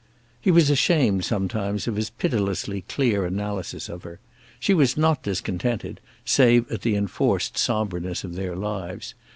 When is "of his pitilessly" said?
1.87-2.81